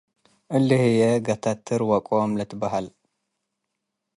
እሊ 0.55 0.69
ህዬ 0.83 1.01
“ጋተትር-ዎቆም' 1.25 2.37
ልትበሀል። 2.37 2.85